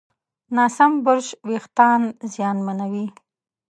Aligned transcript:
ناسم 0.55 0.91
برش 1.05 1.27
وېښتيان 1.51 2.01
زیانمنوي. 2.33 3.05